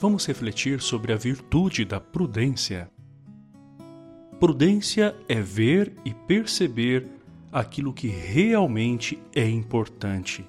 vamos 0.00 0.24
refletir 0.24 0.80
sobre 0.80 1.12
a 1.12 1.16
virtude 1.16 1.84
da 1.84 2.00
prudência. 2.00 2.90
Prudência 4.40 5.14
é 5.28 5.38
ver 5.42 5.92
e 6.06 6.14
perceber 6.14 7.06
aquilo 7.52 7.92
que 7.92 8.08
realmente 8.08 9.22
é 9.34 9.46
importante. 9.46 10.48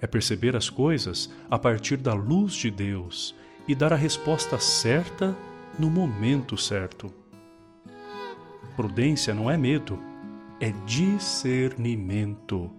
É 0.00 0.06
perceber 0.06 0.56
as 0.56 0.70
coisas 0.70 1.30
a 1.50 1.58
partir 1.58 1.98
da 1.98 2.14
luz 2.14 2.54
de 2.54 2.70
Deus 2.70 3.34
e 3.68 3.74
dar 3.74 3.92
a 3.92 3.96
resposta 3.96 4.58
certa 4.58 5.36
no 5.78 5.90
momento 5.90 6.56
certo. 6.56 7.12
Prudência 8.74 9.34
não 9.34 9.50
é 9.50 9.58
medo, 9.58 10.02
é 10.58 10.72
discernimento. 10.86 12.70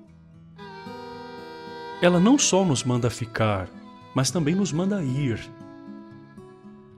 Ela 2.02 2.20
não 2.20 2.40
só 2.40 2.66
nos 2.66 2.84
manda 2.84 3.12
ficar, 3.12 3.70
mas 4.16 4.32
também 4.32 4.56
nos 4.56 4.72
manda 4.72 5.04
ir. 5.04 5.40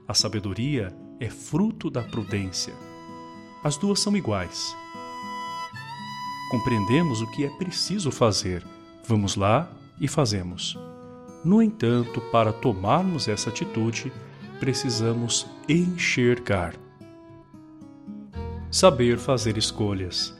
A 0.08 0.14
sabedoria 0.14 0.96
é 1.20 1.28
fruto 1.28 1.90
da 1.90 2.02
prudência. 2.02 2.72
As 3.62 3.76
duas 3.76 4.00
são 4.00 4.16
iguais. 4.16 4.74
Compreendemos 6.50 7.20
o 7.20 7.30
que 7.30 7.44
é 7.44 7.50
preciso 7.50 8.10
fazer. 8.10 8.64
Vamos 9.06 9.36
lá 9.36 9.70
e 10.00 10.08
fazemos. 10.08 10.78
No 11.44 11.60
entanto, 11.60 12.22
para 12.32 12.54
tomarmos 12.54 13.28
essa 13.28 13.50
atitude, 13.50 14.10
precisamos 14.58 15.46
enxergar. 15.68 16.74
Saber 18.70 19.18
fazer 19.18 19.58
escolhas. 19.58 20.34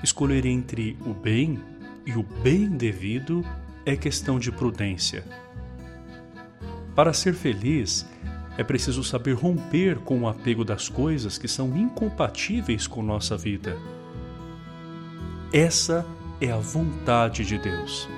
Escolher 0.00 0.46
entre 0.46 0.96
o 1.04 1.12
bem 1.12 1.60
e 2.06 2.12
o 2.12 2.22
bem 2.22 2.68
devido 2.68 3.44
é 3.84 3.96
questão 3.96 4.38
de 4.38 4.52
prudência. 4.52 5.24
Para 6.94 7.12
ser 7.12 7.34
feliz, 7.34 8.06
é 8.56 8.62
preciso 8.62 9.02
saber 9.02 9.32
romper 9.32 9.98
com 9.98 10.20
o 10.20 10.28
apego 10.28 10.64
das 10.64 10.88
coisas 10.88 11.36
que 11.36 11.48
são 11.48 11.76
incompatíveis 11.76 12.86
com 12.86 13.02
nossa 13.02 13.36
vida. 13.36 13.76
Essa 15.52 16.06
é 16.40 16.50
a 16.50 16.58
vontade 16.58 17.44
de 17.44 17.58
Deus. 17.58 18.08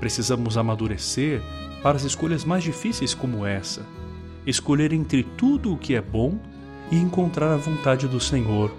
Precisamos 0.00 0.56
amadurecer 0.56 1.42
para 1.82 1.96
as 1.96 2.04
escolhas 2.04 2.44
mais 2.44 2.62
difíceis 2.64 3.14
como 3.14 3.44
essa, 3.44 3.84
escolher 4.46 4.92
entre 4.92 5.22
tudo 5.22 5.72
o 5.72 5.78
que 5.78 5.94
é 5.94 6.00
bom 6.00 6.38
e 6.90 6.96
encontrar 6.96 7.52
a 7.52 7.56
vontade 7.56 8.08
do 8.08 8.20
Senhor, 8.20 8.74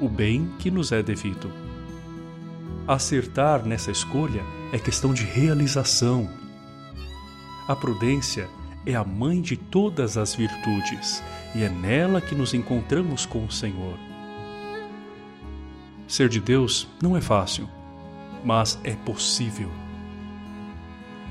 o 0.00 0.08
bem 0.08 0.50
que 0.58 0.70
nos 0.70 0.90
é 0.92 1.02
devido. 1.02 1.50
Acertar 2.86 3.64
nessa 3.64 3.90
escolha 3.90 4.42
é 4.72 4.78
questão 4.78 5.14
de 5.14 5.24
realização. 5.24 6.28
A 7.66 7.74
prudência 7.74 8.48
é 8.84 8.94
a 8.94 9.02
mãe 9.02 9.40
de 9.40 9.56
todas 9.56 10.18
as 10.18 10.34
virtudes 10.34 11.22
e 11.54 11.62
é 11.62 11.68
nela 11.68 12.20
que 12.20 12.34
nos 12.34 12.52
encontramos 12.52 13.24
com 13.24 13.44
o 13.44 13.50
Senhor. 13.50 13.98
Ser 16.06 16.28
de 16.28 16.40
Deus 16.40 16.86
não 17.02 17.16
é 17.16 17.22
fácil, 17.22 17.66
mas 18.44 18.78
é 18.84 18.92
possível. 18.94 19.70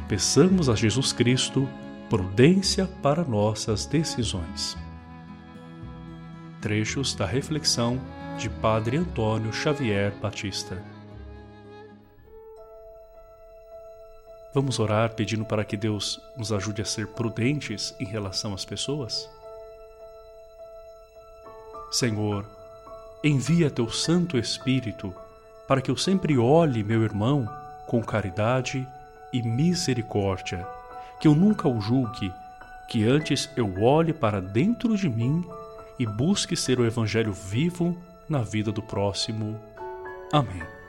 Peçamos 0.08 0.70
a 0.70 0.76
Jesus 0.76 1.14
Cristo 1.14 1.70
prudência 2.10 2.88
para 3.02 3.24
nossas 3.24 3.86
decisões. 3.86 4.76
Trechos 6.62 7.14
da 7.14 7.26
reflexão 7.26 8.02
de 8.38 8.50
Padre 8.50 8.98
Antônio 8.98 9.54
Xavier 9.54 10.14
Batista. 10.20 10.93
Vamos 14.54 14.78
orar 14.80 15.16
pedindo 15.16 15.44
para 15.44 15.66
que 15.66 15.76
Deus 15.76 16.22
nos 16.38 16.54
ajude 16.54 16.82
a 16.82 16.86
ser 16.86 17.08
prudentes 17.08 17.96
em 18.00 18.06
relação 18.06 18.54
às 18.54 18.64
pessoas? 18.64 19.28
Senhor, 21.92 22.46
envia 23.24 23.72
teu 23.72 23.90
Santo 23.90 24.38
Espírito 24.38 25.14
para 25.68 25.82
que 25.82 25.90
eu 25.90 25.98
sempre 25.98 26.38
olhe 26.38 26.84
meu 26.84 27.04
irmão 27.04 27.50
com 27.88 28.04
caridade 28.04 28.88
e 29.32 29.42
misericórdia, 29.42 30.68
que 31.20 31.28
eu 31.28 31.34
nunca 31.34 31.68
o 31.68 31.82
julgue, 31.82 32.32
que 32.88 33.08
antes 33.08 33.50
eu 33.56 33.82
olhe 33.82 34.14
para 34.14 34.40
dentro 34.40 34.96
de 34.96 35.10
mim 35.10 35.44
e 35.98 36.06
busque 36.06 36.56
ser 36.56 36.80
o 36.80 36.86
Evangelho 36.86 37.34
vivo 37.34 37.98
na 38.30 38.44
vida 38.44 38.72
do 38.72 38.84
próximo. 38.84 39.60
Amém. 40.32 40.83